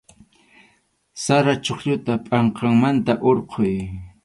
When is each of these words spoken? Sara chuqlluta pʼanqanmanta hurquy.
Sara 1.23 1.53
chuqlluta 1.65 2.13
pʼanqanmanta 2.25 3.13
hurquy. 3.23 3.73